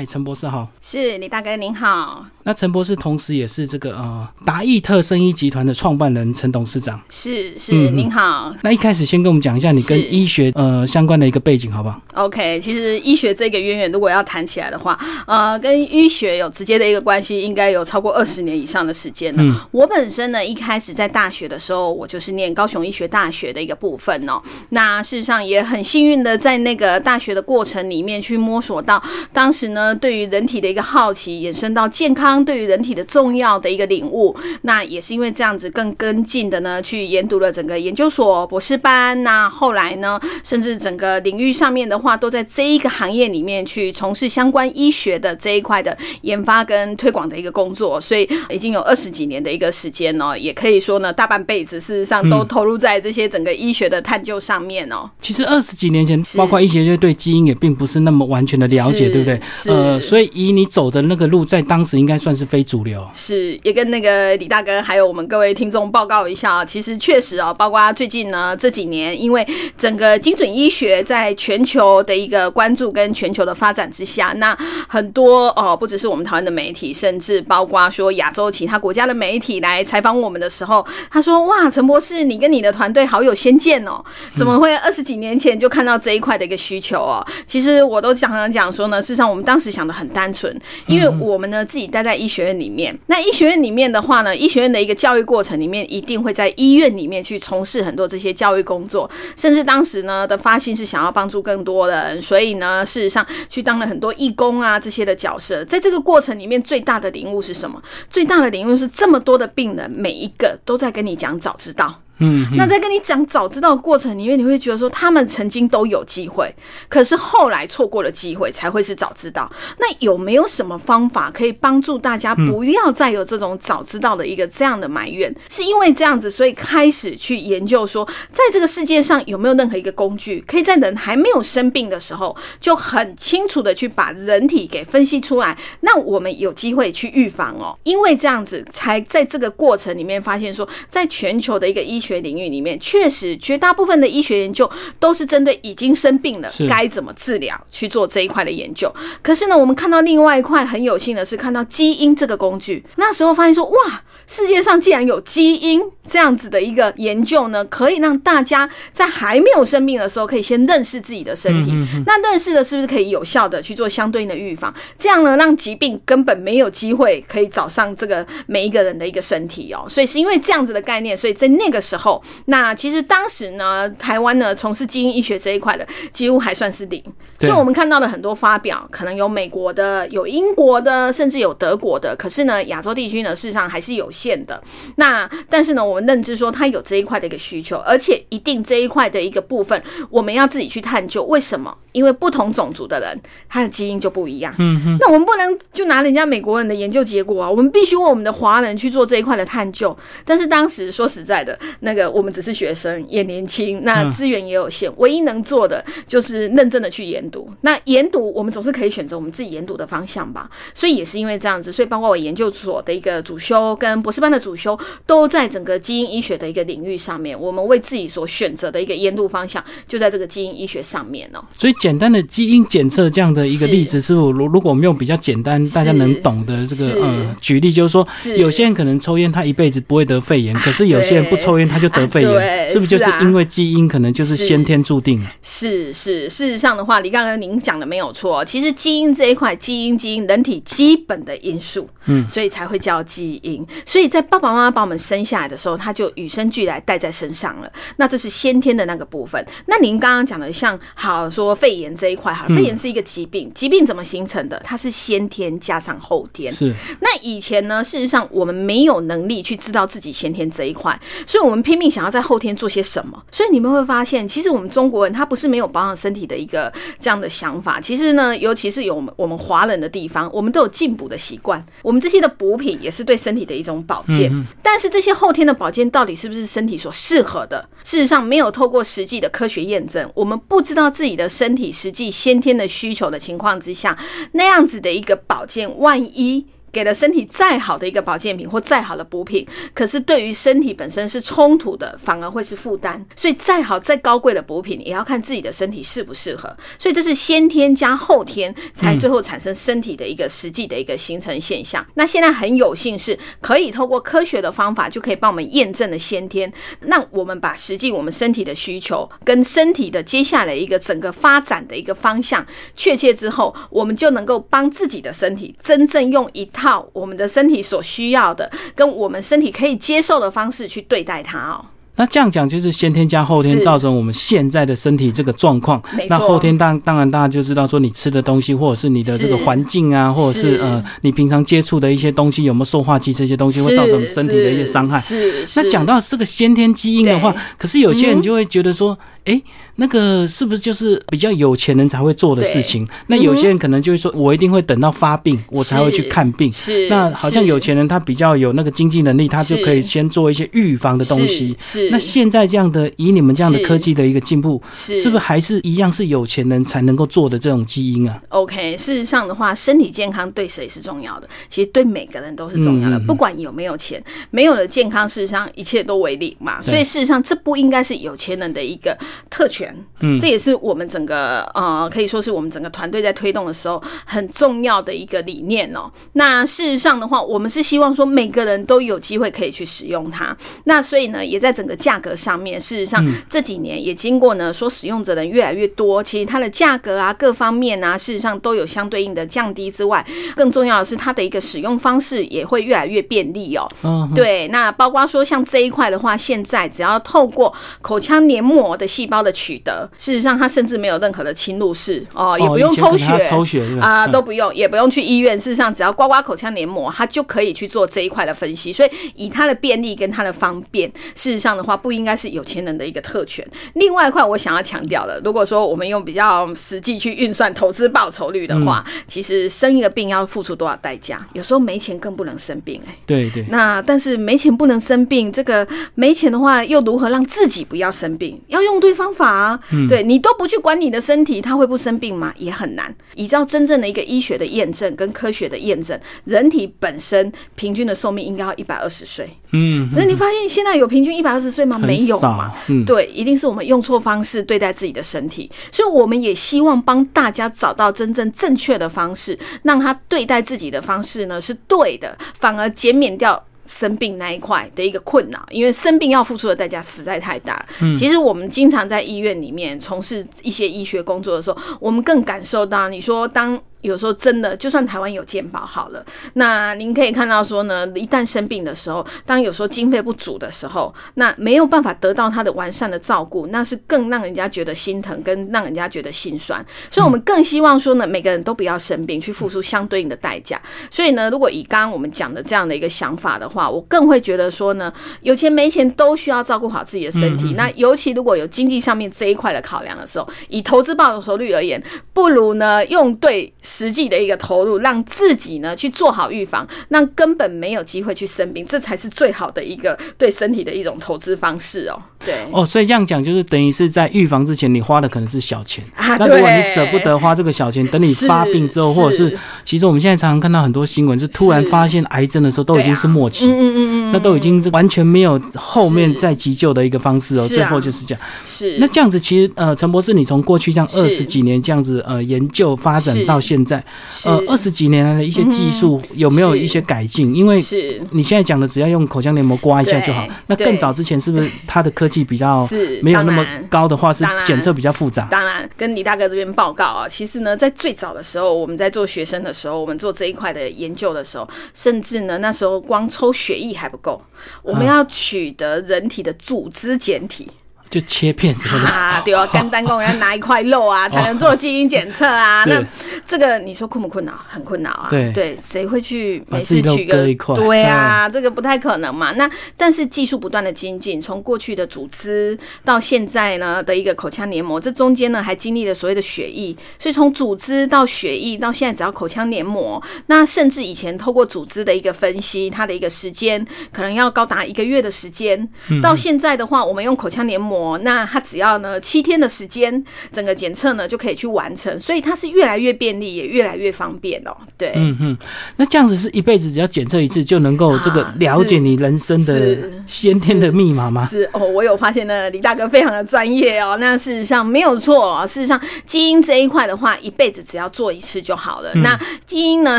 [0.00, 2.24] 哎，陈博士好，是李大哥您好。
[2.44, 6.98] 那陈博士同时也是这个呃达意特生医集团的创办人、陈董事长。
[7.10, 8.50] 是是，您好。
[8.62, 19.42] 那一开始先跟我们讲一下你跟医学呃相关的一个背景，好不好？OK，其实医学这个渊源，如果要谈起来的话，呃，跟医学有直接的一个关系，应该有超过二十年以上的时间了。
[19.42, 24.40] 嗯，我本身呢，一开始在大学的时候，我就是念高雄医学大学的一个部分哦。
[24.70, 32.44] 那事实上也很幸运的，在那个大学的过程里面去摸索到，当时呢，对于人体的一个好奇，延伸到健康。
[32.44, 39.22] 对于人体的重要的一个领悟，那也是因为这样子更跟进的呢，去研读了整个研究所博士班。
[39.22, 48.00] 那后来呢，甚至整个领域上面的话，都在这一个行业里面去从事相关医学的这一块的研发跟推广的一个工作。
[48.00, 55.10] 所以已经有二十几年的一个时间呢，也可以说呢，大半辈子事实上都投入在这些整个医学的探究上面哦。
[55.20, 59.40] 其实二十几年前，包括医学界对基因也并不是那么完全的了解，对不对？
[59.70, 66.64] 呃，所以以你走的那个路，在当时应该算是非主流，是也跟那个李大哥还有我们各位听众报告一下啊。
[66.64, 69.46] 其实确实啊，包括最近呢这几年，因为
[69.78, 74.56] 整个精准医学在全球的一个关注跟全球的发展之下，那
[74.88, 84.02] 很多哦，不只是我们台湾的媒体，甚至包括说亚洲其他国家的媒体来采访我们的时候，他说：“哇，陈博士，你跟你的团队好有先见哦，
[84.34, 92.50] 怎么会二十几年前就看到这一块的一个需求哦？”其实我都常常讲说呢，事实上我们当时想的很单纯，因为我们呢自己待在医学院。
[92.60, 105.64] 里面，那医学院里面的话呢，医学院的一个教育过程里面，一定会在医院里面去从事很多这些教育工作，甚至当时呢的发心是想要帮助更多的人，所以呢，事实上去当了很多义工啊这些的角色。
[105.64, 107.82] 在这个过程里面，最大的领悟是什么？
[108.10, 112.02] 最大的领悟是这么多的病人，每一个都在跟你讲早知道。
[112.20, 116.54] 嗯，那在跟你讲早知道的过程里面，你会觉得说他们曾经都有机会，
[116.88, 119.50] 可是后来错过了机会，才会是早知道。
[119.78, 125.34] 那有没有什么方法可以帮助大家不要再有这种早知道的一个这样的埋怨？
[125.48, 137.78] 是因为这样子，所以开始去研究说，在这个世界上有没有任何一个工具，可以在人还没有生病的时候，就很清楚的去把人体给分析出来，那我们有机会去预防哦。
[137.84, 142.09] 因为这样子，才在这个过程里面发现说，在全球的一个医学。
[142.10, 148.92] 学领域里面，确实绝大部分的医学研究都是针对已经生病了该怎么治疗去做这一块的研究。
[149.22, 161.72] 可是呢，我们看到另外一块很有幸的是，看到基因这个工具，那时候发现说，哇，世界上竟然有基因这样子的一个研究呢，可以让大家在还没有生病的时候，可以先认识自己的身体。
[162.06, 164.72] 那认识的是不是可以有效的去做相对应的预防？
[164.98, 169.86] 这样呢，让疾病根本没有机会可以找上这个每一个人的一个身体哦。
[169.88, 172.22] 所以是因为这样子的概念，所以在那个时候。
[172.46, 177.02] 那其实当时呢，台湾呢从事基因医学这一块的几乎还算是零，
[177.38, 184.62] 所以我们看到的很多发表，可能有美国的，有英国的，甚至有德国的，可是呢，亚洲地区呢，事实上还是有限的。
[184.96, 191.76] 那但是呢，我们认知说它有这一块的一个需求，而且一定这一块的一个部分，我们要自己去探究为什么？
[191.92, 194.54] 因为不同种族的人，他的基因就不一样。
[194.58, 199.94] 嗯哼，那我们不能就拿人家美国人的研究结果啊，我们必须为我们的华人去做这一块的探究。
[200.24, 207.50] 但是当时说实在的，那那个我们只是学生，也年轻，那资源也有限，唯一能做的就是认真的去研读。
[207.62, 210.48] 那研读，我们总是可以选择我们自己研读的方向吧。
[210.72, 217.38] 所以也是因为这样子，所以包括我研究所的一个主修跟博士班的主修，都在整个基因医学的一个领域上面。
[217.38, 221.42] 我们为自己所选择的一个研读方向，就在这个基因医学上面哦。
[221.56, 228.06] 所以简单的基因检测这样的一个例子，是不如如果我们用比较简单大家能懂的这个呃举例，就是说，
[228.36, 235.20] 有些人可能抽烟，他一辈子不会得肺炎， 可是有些人不抽烟，他就得肺炎，是不是就是因为基因可能就是先天注定？
[235.42, 238.44] 是是，事实上的话，李刚刚您讲的没有错。
[238.44, 243.66] 其实基因这一块，基因基因人体基本的因素，嗯，所以才会叫基因。
[243.86, 247.70] 所以在爸爸妈妈把我们生下来的时候，他就与生俱来带在身上了。
[247.96, 249.44] 那这是先天的那个部分。
[249.66, 254.60] 那您刚刚讲的，像好说肺炎这一块，哈，肺炎是一个疾病，疾病怎么形成的？
[254.64, 256.52] 它是先天加上后天。
[256.52, 256.74] 是。
[257.00, 263.22] 那以前呢，事实上我们没有能力去知道自己先天这一块，所以我们拼命想要在后天做些什么。
[263.30, 267.80] 所以你们会发现，其实我们中国人他不是没有保养身体的一个这样的想法。
[267.80, 271.64] 其实呢，尤其是有我们我们华人的地方，我们都有进补的习惯。
[271.82, 274.32] 我们这些的补品也是对身体的一种保健。
[274.62, 277.68] 但是这些后天的保健到底是不是身体所适合的？
[277.84, 283.98] 事实上，没有透过实际的科学验证，我们不知道自己的身体实际先天的需求的情况之下，
[284.32, 286.46] 那样子的一个保健，万一。
[286.72, 293.04] 给了身体再好的一个保健品或再好的补品，可是对于身体本身是冲突的，反而会是负担。
[293.16, 296.54] 所以再好再高贵的补品，也要看自己的身体适不适合。
[296.78, 301.84] 所以这是先天加后天，才最后产生身体的一个实际的一个形成现象。
[301.94, 306.52] 那现在很有幸是可以透过科学的方法，就可以帮我们验证了先天。
[306.82, 312.46] 那我们把实际我们身体的需求跟身体的接下来一个整个发展的一个方向
[312.76, 316.44] 确切之后，我们就能够帮自己的身体真正用一。
[316.44, 316.59] 套
[316.92, 321.64] 我们的身体所需要的，跟我们身体可以接受的方式去对待它哦。
[321.96, 325.82] 那这样讲就是先天加后天造成我们现在的身体这个状况。
[326.08, 334.98] 那后天当当然大家就知道说你吃的东西，或者是你的这个环境啊，或者是呃你平常接触的一些东西有没有塑化剂这些东西会造成身体的一些伤害。
[334.98, 335.44] 是。
[335.56, 338.96] 那讲到这个先天基因的话，可是有些人就会觉得说。
[339.30, 339.40] 哎，
[339.76, 342.86] 那个是不是就是比较有钱人才会做的事情？
[343.06, 346.52] 那有些人可能就会说，我一定会等到发病，我才会去看病。
[346.52, 351.56] 是，那好像有钱人他比较有那个经济能力，他就可以先做一些预防的东西。
[351.60, 361.28] 是，那现在这样的以你们这样的科技的一个进步，是是不是还是一样是有钱人才能够做的这种基因啊？OK，事实上的话，身体健康对谁是重要的？
[361.48, 366.60] 其实对每个人都是重要的，不管有没有钱，没有了健康，事实上一切都为零嘛。
[366.60, 368.96] 所以事实上，这不应该是有钱人的一个
[369.28, 369.74] 特权。
[370.00, 375.90] 嗯，这也是我们整个呃，可以说是我们整个团队在推动的时候很重要的一个理念哦。
[376.14, 380.36] 那事实上的话，我们是希望说每个人都有机会可以去使用它。
[380.64, 393.68] 那所以呢，也在整个价格上面，事实上这几年也经过呢，说使用者人越来越多，其实它的价格啊各方面啊，事实上都有相对应的降低之外，更重要的是它的一个使用方式也会越来越便利哦。
[393.82, 394.48] 嗯，对。
[394.48, 399.88] 那包括说像这一块的话，现在只要透过口腔黏膜的细胞的取得。
[399.96, 405.38] 事实上，它甚至没有任何的侵入式哦，也不用抽血，抽血啊都不用，也不用去医院。
[405.38, 408.70] 事实上，只要刮刮口腔黏膜，它就可以去做这一块的分析。
[408.70, 413.46] 所以，以它的便利跟它的方便，事实上的话，不应该是有钱人的一个特权。
[413.74, 421.26] 另外一块，我想要强调的，如果说我们用比较实际去运算投资报酬率的话，其实生一个病要付出多少代价？
[421.32, 422.94] 有时候没钱更不能生病哎。
[423.06, 423.46] 对对。
[423.48, 428.40] 那但是没钱不能生病，这个没钱的话，又如何让自己不要生病？
[428.48, 429.60] 要用对方法啊。
[429.88, 432.32] 对你都不去管你的身体，他会不生病吗？
[432.36, 432.94] 也很难。
[433.14, 439.28] 依照真正的一个医学的验证跟科学的验证，人体本身平均的寿命应该要一百二十岁。
[439.52, 441.78] 嗯，那你发现现在有平均一百二十岁吗？
[441.78, 442.52] 没有嘛。
[442.68, 445.50] 嗯，对，一定是我们用错方式对待自己的身体。
[445.72, 453.42] 所以我们也希望帮大家找到真正正确的方式，让他对待自己的方式呢是对的，反而减免掉。
[453.70, 457.64] 生病那一块的一个困扰，因为生病要付出的代价实在太大。
[457.80, 463.58] 嗯，其实我们经常在医院里面从事一些医学工作的时候，我们更感受到，你说当。
[463.82, 466.04] 有时候真的，就算台湾有健保好了，
[466.34, 476.64] 那您可以看到说呢，一旦生病的时候，当有时候经费不足的时候，那没有办法得到他的完善的照顾，那是更让人家觉得心疼，跟让人家觉得心酸。
[476.90, 480.60] 所以，我们更希望说呢，每个人都不要生病，去付出相对应的代价。
[480.90, 484.92] 所以呢，如果以刚刚我们讲的这样的一个想法的话，我更会觉得说呢，
[485.22, 487.54] 有钱没钱都需要照顾好自己的身体。
[487.56, 491.82] 那尤其如果有经济上面这一块的考量的时候，以投资报酬率而言，
[492.12, 493.50] 不如呢用对。
[493.70, 502.02] 实际的一个投入，让自己呢去做好预防，让根本没有机会去生病，这才是最好的一个对身体的一种投资方式哦。
[502.22, 505.82] 对哦，所以这样讲就是等于是在预防之前，你花的可能是小钱。
[505.96, 513.46] 那如果你舍不得花这个小钱，等你发病之后，或者是其实我们现在常常看到很多新闻，是突然发现癌症的时候，都已经是末期。
[513.46, 517.48] 嗯嗯嗯嗯，那都已经是完全没有后面再急救的一个方式哦。
[517.48, 518.22] 最后就是这样。
[518.44, 523.84] 是那这样子，其实呃，陈博士，你从过去这样二十几年这样子呃研究发展到现在，
[524.24, 527.34] 呃二十几年来的一些技术有没有一些改进？
[527.34, 530.26] 因为是你现在讲的，只要用口腔黏膜刮一下就好。
[530.46, 535.28] 那更早之前是不是它的科技比较是没有那么高的话，是检测比较复杂。
[535.30, 544.20] 当然，跟李大哥这边报告啊，其实呢，在最早的时候，我们在做学生的时候，我们做这一块的研究的时候，甚至呢，那时候光抽血液还不够，
[544.62, 547.48] 我们要取得人体的组织简体。
[547.90, 552.62] 就切片什么的啊， 对啊，肝胆功要拿一块肉啊，才能做基因检测啊。
[552.70, 552.80] 那
[553.26, 554.32] 这个你说困不困扰？
[554.48, 555.08] 很困扰啊。
[555.10, 557.26] 对对，谁会去每次取个？
[557.56, 559.32] 对啊，这个不太可能嘛。
[559.32, 575.68] 那但是技术不断的精进，从过去的组织到现在呢的一个口腔黏膜，这中间呢还经历了所谓的血液，所以从组织到血液到现在只要口腔黏膜，那甚至以前透过组织的一个分析，它的一个时间可能要高达一个月的时间，
[576.00, 577.79] 到现在的话，我们用口腔黏膜。
[577.80, 584.54] 模，那它只要呢七天的时间，整个检测呢就可以去完成，所以它是越来越便利，也越来越方便哦。
[584.76, 585.38] 对，嗯嗯，
[585.76, 591.26] 那这样子是一辈子只要检测一次就能够这个了解你人生的先天的密码吗？
[591.30, 593.96] 是哦，我有发现呢，李大哥非常的专业哦。
[593.98, 598.92] 那事实上没有错，哦事实上基因这一块的话，一辈子只要做一次就好了。
[598.96, 599.98] 那基因呢，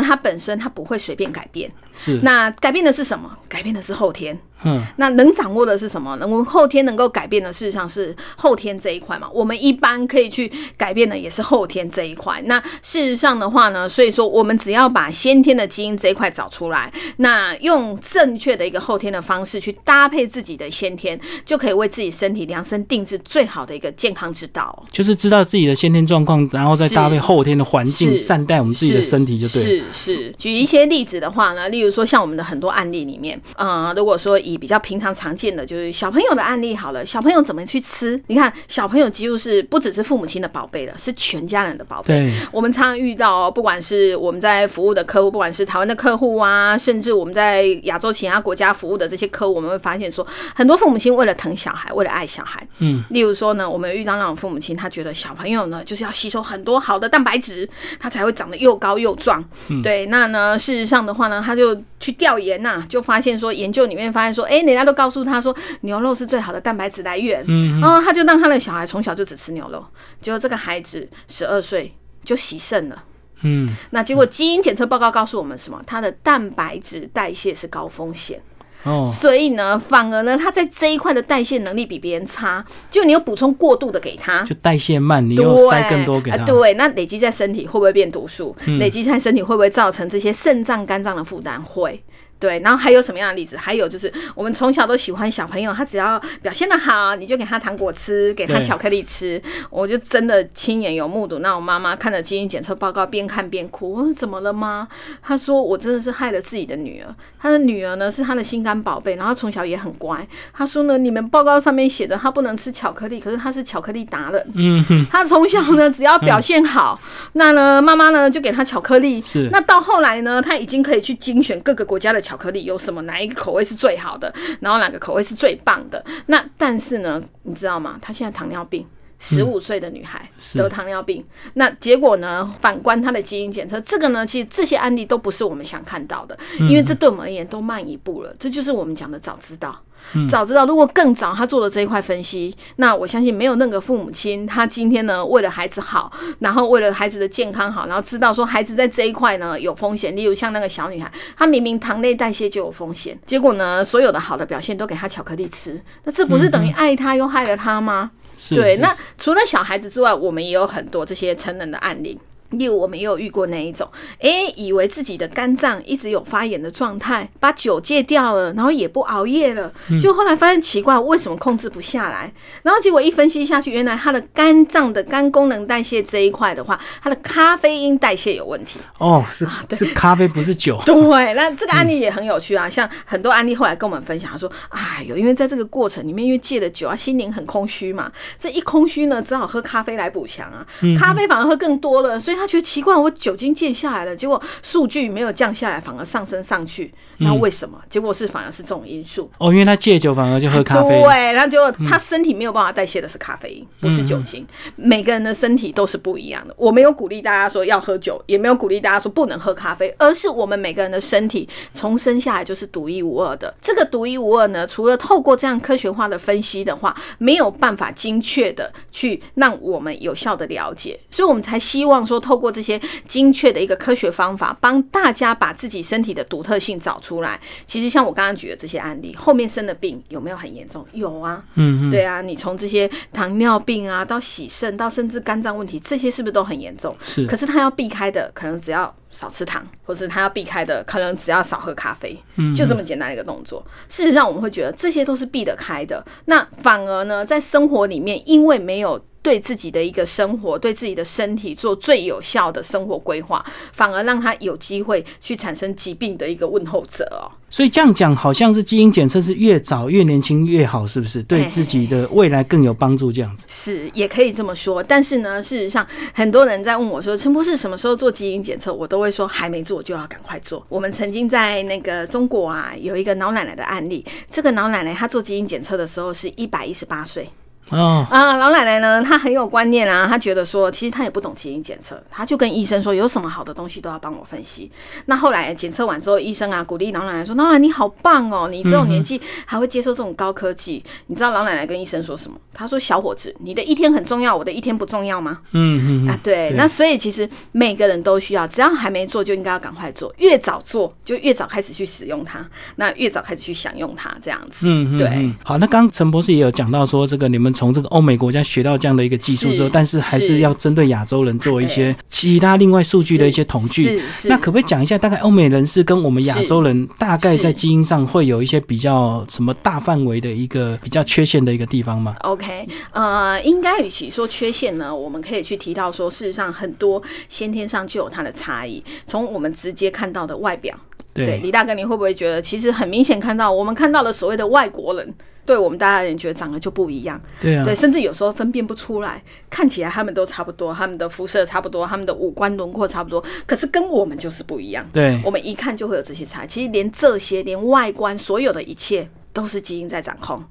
[0.00, 1.70] 它本身它不会随便改变。
[1.94, 3.30] 是，那改变的是什么？
[3.48, 4.38] 改变的是后天。
[4.64, 6.16] 嗯，那能掌握的是什么？
[6.16, 9.28] 能我们后天能够改变的，事实上是后天这一块嘛。
[9.32, 12.40] 我们一般可以去改变的也是后天这一块。
[12.46, 24.84] 那事实上的话呢，所以说我们只要把先天的基因这一块找出来，那用正确的一个后天的方式去搭配自己的先天，就可以为自己身体量身定制最好的一个健康之道。
[24.90, 29.62] 就是知道自己的先天状况，然后再搭配后天的环境，善待我们自己的身体就对。
[29.62, 38.20] 是是，举一些例子的话呢，例如说，像我们的很多案例里面，嗯，如果说以比较平常常见的，就是小朋友的案例好了，小朋友怎么去吃？
[38.26, 42.32] 你看，小朋友几乎是不只是父母亲的宝贝了，是全家人的宝贝。
[42.50, 57.68] 我们常常遇到，不管是我们在服务的客户，不管是台湾的客户啊，甚至我们在亚洲其他国家服务的这些客户，我们会发现说，很多父母亲为了疼小孩，为了爱小孩，嗯，例如说呢，我们遇到那种父母亲，他觉得小朋友呢就是要吸收很多好的蛋白质，
[57.98, 59.42] 他才会长得又高又壮。
[59.82, 69.84] 对，那呢，事实上的话呢，他就去调研呐，就发现说，研究里面发现说，哎，人家都告诉他说，牛肉是最好的蛋白质来源，嗯，然后他就让他的小孩从小就只吃牛肉，
[70.20, 71.94] 结果这个孩子十二岁
[72.24, 73.04] 就洗肾了，
[73.42, 75.80] 嗯，那结果基因检测报告告诉我们什么？
[75.86, 78.40] 他的蛋白质代谢是高风险。
[78.84, 88.56] 哦，所以呢，反而呢，他在这一块的代谢能力比别人差，就你有补充过度的给他，就代谢慢，你又塞更多给他，对，那累积在身体会不会变毒素？
[88.80, 91.62] 累积在身体会不会造成这些肾脏、肝脏的负担？
[91.62, 92.02] 会。
[92.42, 93.56] 对，然后还有什么样的例子？
[93.56, 99.40] 还有就是，我们从小都喜欢小朋友，他只要表现的好，你就给他糖果吃，给他巧克力吃。
[99.70, 103.92] 我就真的亲眼有目睹，那我妈妈看着基因检测报告，边看边哭。
[103.92, 104.88] 我说怎么了吗？
[105.22, 107.14] 她说我真的是害了自己的女儿。
[107.40, 110.26] 她的女儿呢是她的心肝宝贝，然后从小也很乖。
[110.52, 114.44] 她说呢，你们报告上面写的她不能吃巧克力，可是她是巧克力达人。
[114.56, 117.00] 嗯哼，她从小呢只要表现好，
[117.34, 119.22] 那呢妈妈呢就给她巧克力。
[119.22, 122.31] 是，那到后来呢，她已经可以去精选各个国家的巧。
[122.32, 123.02] 巧克力有什么？
[123.02, 124.32] 哪一个口味是最好的？
[124.60, 126.02] 然后哪个口味是最棒的？
[126.26, 127.98] 那但是呢，你知道吗？
[128.00, 128.86] 她现在糖尿病，
[129.18, 131.22] 十五岁的女孩得糖尿病。
[131.54, 132.50] 那结果呢？
[132.58, 138.34] 反观她的基因检测，这个呢，其实这些案例都不是我们想看到的，因为这对我们而言都慢一步了。
[138.38, 139.78] 这就是我们讲的早知道。
[140.28, 158.10] 早知道，如果更早他做了这一块分析，那我相信没有那个父母亲，他今天呢为了孩子好，然后为了孩子的健康好，然后知道说孩子在这一块呢有风险，例如像那个小女孩，她明明糖类代谢就有风险，结果呢所有的好的表现都给她巧克力吃，那这不是等于爱她又害了她吗？
[158.50, 162.18] 对，那除了小孩子之外，我们也有很多这些成人的案例。
[162.52, 163.88] 例如，我们也有遇过那一种，
[164.20, 172.32] 哎，以为自己的肝脏一直有发炎的状态，把酒戒掉了，然后也不熬夜了，就后来发现奇怪，为什么控制不下来？
[172.62, 178.78] 然后结果一分析下去，原来他的肝脏的肝功能代谢这一块的话，他的咖啡因代谢有问题。
[178.98, 180.80] 哦，是是咖啡不是酒。
[180.86, 190.66] 对，那这个案例也很有趣啊，像很多案例后来跟我们分享，他说，哎呦，因为在这个过程里面，因为戒了酒啊，心灵很空虚嘛，这一空虚呢，只好喝咖啡来补强啊，
[190.98, 196.92] 咖啡反而喝更多了，所以他觉得奇怪，我酒精戒下来了，结果数据没有降下来，反而上升上去。
[197.18, 197.80] 那为什么？
[197.88, 204.44] 结果是反而是这种因素哦，因为他戒酒反而就喝咖啡，对，然后就他身体没有办法代谢的是咖啡因，不是酒精。
[204.74, 206.52] 每个人的身体都是不一样的。
[206.58, 213.54] 我没有鼓励大家说要喝酒，也没有鼓励大家说不能喝咖啡，而是我们每个人的身体从生下来就是独一无二的。
[213.62, 222.80] 这个独一无二呢，除了透过这样科学化的分析的话，没有办法精确的去让我们有效的了解，所以我们才希望说透过这些。
[223.06, 227.38] 精确的一个科学方法，帮大家把自己身体的独特性找出来。
[227.66, 230.86] 其实像我刚刚举的这些案例，后面生的病有没有很严重？
[230.92, 232.22] 有啊，嗯，对啊。
[232.22, 236.96] 你从这些糖尿病啊，到洗肾，到甚至肝脏问题，这些是不是都很严重？
[237.02, 237.26] 是。
[237.26, 242.16] 可是他要避开的，可能只要少吃糖，或是他要避开的，可能只要少喝咖啡，
[242.56, 243.64] 就这么简单一个动作。
[243.88, 246.02] 事实上，我们会觉得这些都是避得开的。
[246.26, 249.04] 那反而呢，在生活里面，因为没有。
[249.22, 257.30] 对自己的一个生活，对自己的身体做最有效的生活规划，反而让他有机会去产生疾病的一个问候者哦。
[257.48, 261.22] 所以这样讲，好像是基因检测是越早越年轻越好，是不是？
[261.24, 263.12] 对自己的未来更有帮助？
[263.12, 264.82] 这样子是也可以这么说。
[264.82, 274.02] 但是呢，事实上很多人在问我说：“陈博士什么时候做基因检测？”我都会说：“还没做就要赶快做。”我们曾经在那个中国啊，有一个老奶奶的案例。
[274.30, 277.28] 这个老奶奶她做基因检测的时候是一百一十八岁。
[277.72, 284.70] 哦啊，老奶奶呢，她很有观念啊，她觉得说，其实她也不懂基因检测，她就跟医生说，有什么好的东西都要帮我分析。
[285.06, 292.36] 那后来检测完之后，医生啊鼓励老奶奶说：“老奶奶你好棒哦，你这种年纪还会接受这种高科技。”你知道老奶奶跟医生说什么？
[292.52, 296.50] 她说：“小伙子，你的一天很重要，我的一天不重要吗？”嗯嗯啊，对。
[296.52, 304.66] 那所以其实每个人都需要，只要还没做就应该要赶快做，越早做就越早开始去使用它，那越早开始去享用它，这样子。
[304.66, 305.32] 嗯嗯，对。
[305.44, 314.02] 好，那刚陈博士也有讲到说，这个你们从这个欧美国家学到这样的一个技术之后，但是还是要针对亚洲人做一些其他另外数据的一些统计。
[314.24, 328.82] 那可不可以讲一下，大概欧美人士跟我们亚洲人大概在基因上会有一些比较什么大范围的一个比较缺陷的一个地方吗？OK，呃，应该与其说缺陷呢，我们可以去提到说，事实上很多先天上就有它的差异。
[329.06, 330.76] 从我们直接看到的外表，
[331.14, 335.14] 对李大哥，你会不会觉得其实很明显看到我们看到了所谓的外国人？
[335.44, 344.88] 对我们大家人觉得长得就不一样，对啊，对，甚至有时候分辨不出来，看起来他们都差不多，他们的肤色差不多，他们的五官轮廓差不多，可是跟我们就是不一样。
[344.92, 346.46] 对，我们一看就会有这些差。
[346.46, 349.08] 其实连这些，连外观所有的一切。
[349.32, 350.44] 都是基因在掌控，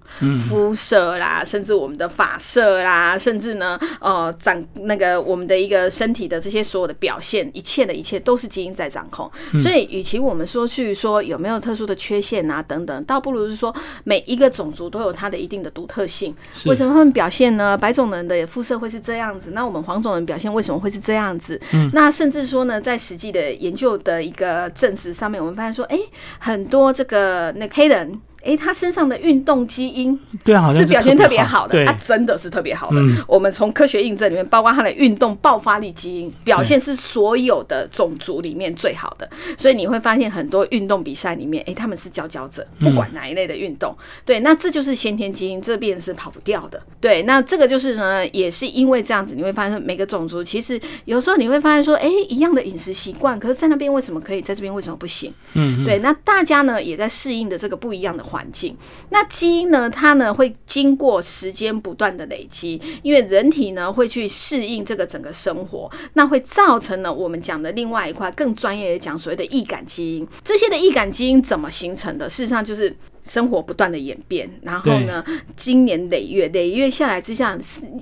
[0.50, 9.32] 肤色啦，甚至我们的发色啦，甚至呢，呃，长那个我们的一个身体的这些所有的表现，一切的一切都是基因在掌控。
[9.62, 13.74] 所以，与其我们说去说有没有特殊的缺陷啊等等，倒不如是说
[14.04, 16.36] 每一个种族都有它的一定的独特性。
[16.66, 17.78] 为什么他们表现呢？
[17.78, 21.60] 白种人的肤色会是这样子，那我们黄种人表现为什么会是这样子？
[21.94, 26.00] 那甚至说呢，在实际的研究的一个证实上面，我们发现说，哎，
[26.40, 28.20] 很多这个那个黑人。
[28.44, 32.98] 哎，他身上的运动基因对啊，是表现特别好的，他真的是特别好的。
[33.28, 39.30] 我们从科学印证里面，包括他的运动爆发力基因表现是所有的种族里面最好的。
[39.58, 43.96] 所以你会发现很多运动比赛里面，哎，他们是佼佼者，不管哪一类的运动。
[44.26, 46.82] 对，那这就是先天基因，这边是跑不掉的。
[47.00, 55.32] 对，那这个就是呢，也是因为这样子，你会发现每个种族其实有时候你会发现说，哎，一样的饮食习惯，可是在那边为什么可以，在这边为什么不行？
[55.54, 58.24] 嗯，对，那大家呢也在适应的这个不一样的。
[58.32, 58.76] 环境，
[59.10, 59.90] 那基因呢？
[59.90, 70.28] 它呢会经过时间不断的累积，因为人体呢会去适应这个整个生活，那会造成呢我们讲的另外一块更专业的讲所谓的易感基因。
[70.44, 72.30] 这些的易感基因怎么形成的？
[72.30, 72.96] 事实上就是。
[73.24, 75.24] 生活不断的演变，然后呢，
[75.56, 77.58] 经年累月累月下来之下，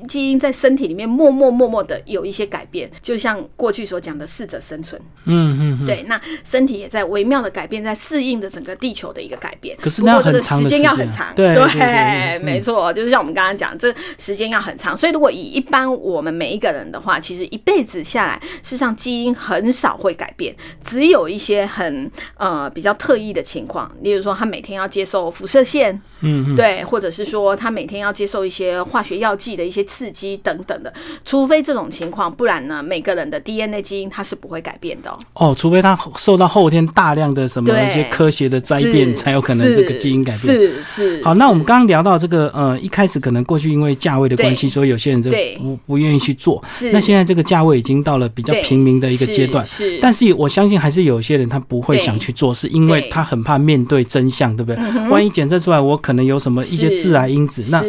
[0.07, 5.01] 基因在身体里面默默默默的有一些改变，就像过去所讲的适者生存。
[5.25, 9.77] 嗯嗯，对，那身体也在微妙的改变，在适应着整个地球的一个改变。
[9.79, 14.95] 可是那这个时间要很长，对对，没错，就是像我们刚刚讲，这时间要很长。
[14.95, 25.99] 所以如果以一般我们每一个人的话，其实一辈子下来，事实上基因很少会改变，只有一些很呃比较特异的情况，例如说他每天要接受辐射线。
[26.21, 35.09] 嗯，对，或者是说他每天要接受一些化学药剂的一些刺激等等的，除非这种情况，不然呢，每个人的 DNA 基因它是不会改变的。
[35.33, 40.53] 哦，除非他受到后天大量的什么一些科学的灾变，才有可能这个基因改变。
[40.53, 41.23] 是是。
[41.23, 46.63] 好，那我们刚刚聊到这个，呃，一开始可能过去因为价位的关系，所以有些人就不不愿意去做。
[46.67, 46.91] 是。
[46.91, 49.65] 那现在这个价位已经到了比较平民的一个阶段。
[49.65, 49.99] 是。
[50.01, 55.07] 但是我相信还是有些人他不会想去做，是因为他很怕面对真相，对不对？
[55.09, 56.89] 万一检测出来，我可能有什么一些。
[56.99, 57.81] 致癌因子，那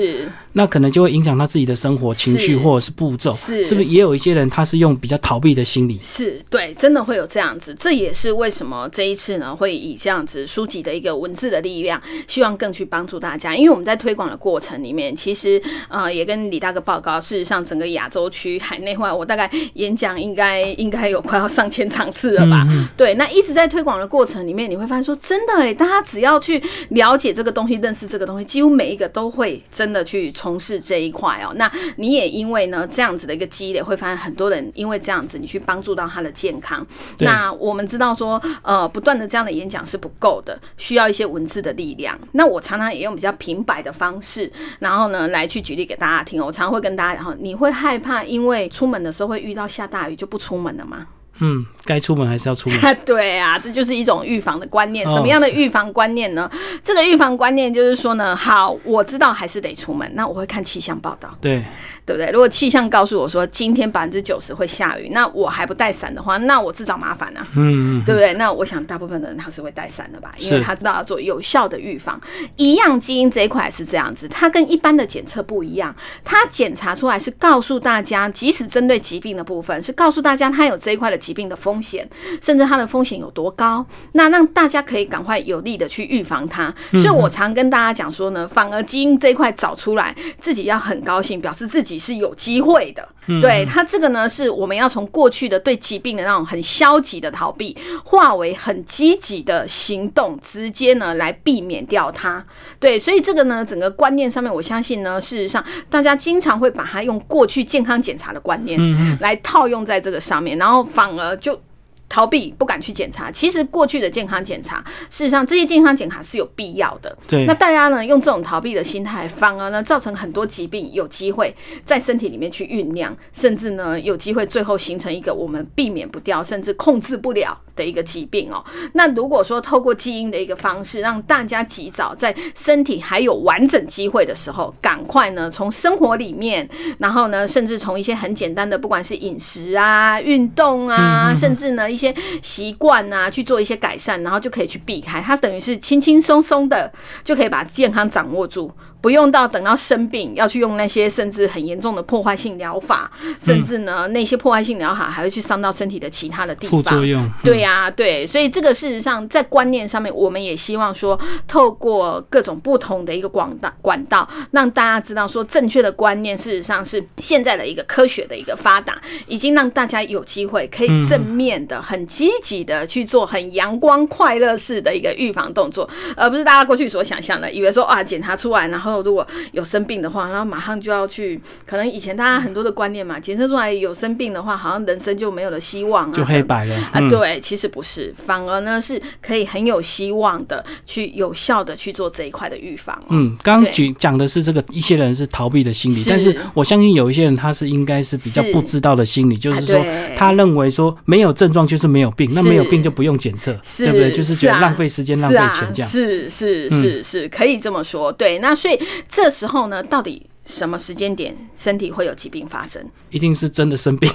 [0.53, 3.87] 那可能就会影响他自己的生活、情绪或者是步骤，是是不是？
[3.87, 7.75] 也有一些人他是用比较逃避的心理，是对，真的会有这样子。
[7.81, 13.57] 这也是为什么这一次呢，会以这样子书籍的一个文字的力量，希望更去帮助大家。
[13.57, 22.67] 因为我们在推广的过程里面，其实呃也跟李大哥报告，事实上整个亚洲区海内外，我大概演讲应该应该有快要上千场次了吧？
[22.97, 31.53] 对，那一直在推广的过程里面，你会发现说，真的哎，大家只要去了解这个东西，认识这个东西，几乎每一个都会真的去从事这一块哦。
[31.55, 36.85] 那你也因为呢这样子的一个积累，会发现很多人因为这样子，你去帮助到他的健康。
[37.20, 42.18] 那我们知道说，呃，不断的这样的演讲是不够的，需要一些文字的力量。
[42.33, 46.44] 那我常常也用比较平白的方式，然后呢来去举例给大家听。
[46.44, 51.07] 我常常会跟大家，然后你会害怕因为出门的时候会遇到下大雨就不出门了吗？
[51.40, 52.79] 嗯，该出门还是要出门。
[53.05, 55.07] 对啊，这就是一种预防的观念。
[55.09, 56.50] 什么样的预防观念呢？
[56.85, 61.35] 这个预防观念就是说呢，好，我知道还是得出门，那我会看气象报道。
[61.40, 61.64] 对，
[62.05, 62.31] 对不对？
[62.31, 67.46] 如果气象告诉我说今天百分之九十会下雨，那我还不带伞的话，那我自找麻烦啊。
[67.57, 68.35] 嗯，对不对？
[68.35, 72.20] 那我想大部分的人他是会带伞的吧，因为他知道要做有效的预防。
[72.57, 81.16] 一样基因这一块是这样子，它跟一般的检测不一样，它检查出来是告诉大家，即使针对疾病的部分，是告诉大家它有这一块的。
[81.31, 82.09] 疾病的风险，
[82.43, 86.75] 甚至它的风险有多高，那让大家可以赶快有力的去预防它。
[86.90, 93.09] 所以我常跟大家讲说呢，反而基因这一块找出来，自己要很高兴，表示自己是有机会的。
[93.40, 102.45] 对它这个呢，是我们要从过去的对疾病的那种很消极的逃避，化为很积极的行动，直接呢来避免掉它。
[102.81, 108.81] 对，所以这个呢，整个观念上面，我相信呢，事实上大家经常会把它用过去健康检查的观念
[109.21, 111.61] 来套用在这个上面，然后反而就。
[112.11, 117.16] 逃避不敢去检查，其实过去的健康检查，事实上这些健康检查是有必要的。
[117.29, 128.64] 对，那大家呢用这种逃避的心态，反而呢造成很多疾病有机会在身体里面去酝酿，甚至呢有机会最后形成一个我们避免不掉，甚至控制不了的一个疾病哦。
[128.92, 136.68] 那如果说透过基因的一个方式，让大家及早在身体还有完整机会的时候，赶快呢从生活里面，
[136.99, 148.73] 然后呢甚至从一些很简单的，不管是饮食啊、运动啊，甚至呢一些习惯啊，去做一些改善，然后就可以去避开它，等于是轻轻松松的就可以把健康掌握住。
[149.01, 153.11] 不用到等到生病要去用那些甚至很严重的破坏性疗法，
[153.41, 156.83] 甚至呢那些破坏性疗法还会去伤到身体的其他的地方。
[156.83, 157.27] 副作用。
[157.43, 178.89] 对呀，对，所以这个事实上在观念上面，我们也希望说，透过各种不同的一个广大管道，让大家知道说正确的观念，事实上是现在的一个科学的一个发达，已经让大家有机会可以正面的、很积极的去做很阳光快乐式的一个预防动作，而不是大家过去所想象的，以为说啊检查出来然后。
[179.03, 181.40] 如果有生病的话，然后马上就要去。
[181.66, 187.00] 可能以前大家很多的观念嘛，检测出来有生病的话，好像人生就没有了希望啊，就黑白了啊。
[187.09, 193.00] 对，其实不是，反而呢是可以很有希望的去有效的去做这一块的预防。
[193.11, 199.85] 嗯，刚刚举讲的是这个一些人是逃避的心理，但是我相信有一些人他是应该是比较不知道的心理，就是说
[200.16, 204.11] 他认为说没有症状就是没有病，那没有病就不用检测，对不对？
[204.12, 205.88] 就是觉得浪费时间、浪费钱这样。
[205.88, 208.11] 是是是是，可以这么说。
[208.11, 208.80] 对，那所以。
[209.09, 210.29] 这时候呢，到底？
[210.51, 212.85] 什么时间点身体会有疾病发生？
[213.11, 214.13] 一定是真的生病。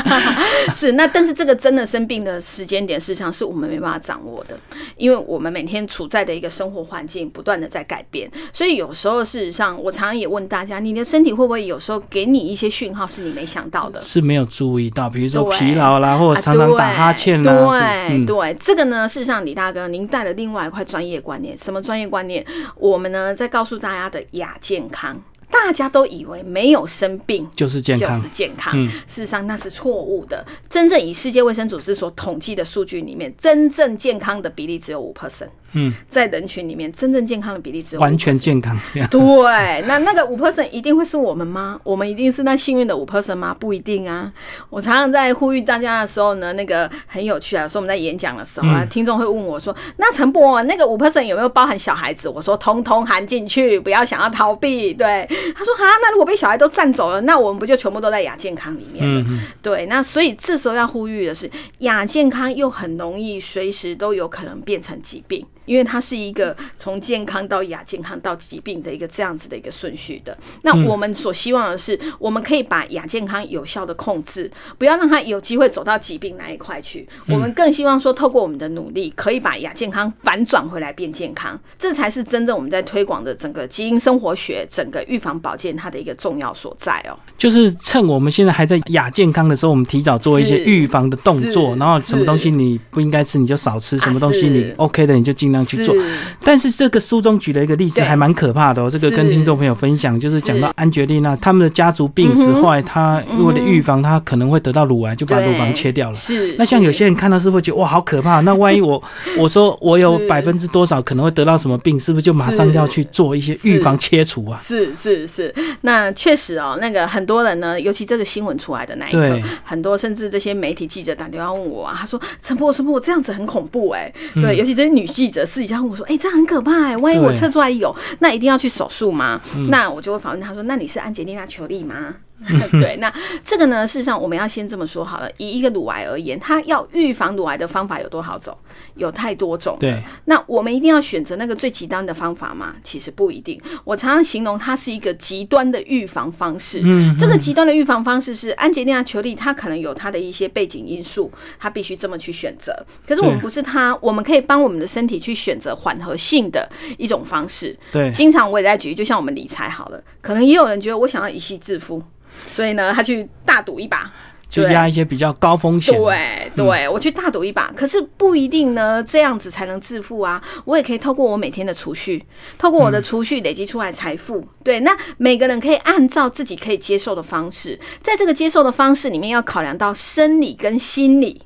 [0.72, 4.58] 是那，但是这个真的生病的时间点，事实上是我们没办法掌握的，
[4.96, 14.00] 因为我们每天处在的一个生活环境不断的在改变，所以有时候事实上，我常常也问大家，你的身体会不会有时候给你一些讯号是你没想到的？
[14.00, 17.52] 是没有注意到，比如说疲劳啦，或者常常打哈欠啦。
[17.52, 22.44] 对对，这个呢，事实上李大哥您带了另外一块专业观念，什么专业观念？
[22.76, 25.20] 我们呢在告诉大家的亚健康。
[25.50, 28.86] 大家都以为没有生病就是健康，就是健康。
[29.06, 30.44] 事实上那是错误的。
[30.68, 35.48] 真正以世界卫生组织所统计的数据里面，真正健康的比例只有五 percent。
[35.74, 38.78] 嗯，在人群里面，真正健康的比例只有完全健康。
[39.10, 41.78] 对，那那个五 percent 一定会是我们吗？
[41.84, 43.54] 我们一定是那幸运的五 percent 吗？
[43.58, 44.32] 不一定啊。
[44.70, 47.68] 我常常在呼吁大家的时候呢，那个很有趣啊。
[47.68, 59.24] 说我们在演讲的时候啊，听众会问我说：“那陈博，那个五 percent 有没有包含小孩子？”我说：“通通含进去，不要想要逃避。”对，他说：“哈，那如果被小孩都占走了，那我们不就全部都在亚健康里面了？”
[59.62, 65.44] 对，那所以这时候要呼吁的是，亚健康又很容易随时都有可能变成疾病。
[65.64, 70.36] 因为它是一个从健康到亚健康到疾病的一个这样子的一个顺序的。
[70.62, 77.08] 那我们所希望的是，我们可以把亚健康有效的控制，不要让它有机会走到疾病那一块去。
[77.26, 87.18] 我们更希望说，透过我们的努力，可以把亚健康反转回来变健康，这才是真正我们在推广的整个基因生活学、整个预防保健它的一个重要所在哦。
[87.36, 95.94] 就是趁我们现在还在亚健康的时候，我们提早做一些预防的动作，然后什么东西你不应该吃，你就少吃；什么东西你 OK 的，你就尽量去做。
[96.42, 98.90] 但是这个书中举了一个例子，还蛮可怕的哦。
[98.90, 106.14] 这个跟听众朋友分享，就是讲到安吉丽娜他们的家族病史，后来他为了预防他可能会得到乳癌，就把乳房切掉了。
[106.14, 106.54] 是。
[106.58, 108.40] 那像有些人看到是会觉得哇，好可怕。
[108.40, 109.02] 那万一我
[109.38, 114.60] 我说我有百分之多少可能会得到什么病，是不是就马上要去做一些预防切除啊？
[114.66, 115.54] 是是是。
[115.82, 124.12] 那确实哦，那个很多人呢，尤其这个新闻出来的那一刻，很多甚至这些媒体记者打电话问我啊，他说陈波陈波，这样子很恐怖哎。
[124.34, 129.40] 对，尤其这些女记者私底下问我说，哎，这很可怕哎，万一我测出来有，那一定要去手术吗？
[129.68, 132.14] 那我就会反问他说，那你是安吉丽娜·裘丽吗？
[132.80, 133.12] 对，那
[133.44, 133.86] 这个呢？
[133.86, 135.30] 事实上，我们要先这么说好了。
[135.38, 138.56] 以一个乳癌而言，它要预防乳癌的方法有多少种？
[138.96, 139.76] 有太多种。
[139.78, 142.74] 对，那我们一定要选择那个最极端的方法吗？
[142.82, 143.60] 其实不一定。
[143.84, 146.80] 我常常形容它是一个极端的预防方式。
[146.84, 152.74] 嗯，这个极端的预防方式是安吉丽娜·裘丽，她可能有她的一些背景因素，她必须这么去选择。
[153.06, 157.76] 可是我们不是她，我们可以帮我们的身体去选择缓和性的一种方式。
[157.92, 162.02] 对，经常我也在举，就像我们理财好了，可能也有人觉得我想要一夕致富。
[162.50, 164.12] 所以呢，他去大赌一把。
[164.50, 165.92] 就压一些比较高风险。
[165.98, 170.40] 对对，我去大赌一把，可是不一定呢，这样子才能致富啊。
[170.64, 172.24] 我也可以透过我每天的储蓄，
[172.56, 174.46] 透过我的储蓄累积出来财富。
[174.62, 181.42] 对，那每个人可以按照自己可以接受的方式，在这个接受的方式里面，要考量到生理跟心理。